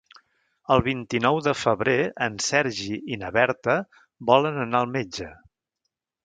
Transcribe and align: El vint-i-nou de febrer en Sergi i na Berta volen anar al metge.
El 0.75 0.79
vint-i-nou 0.85 1.35
de 1.47 1.53
febrer 1.63 1.95
en 2.27 2.39
Sergi 2.45 2.97
i 3.13 3.19
na 3.25 3.29
Berta 3.37 3.77
volen 4.31 4.59
anar 4.65 4.83
al 4.83 4.91
metge. 4.99 5.29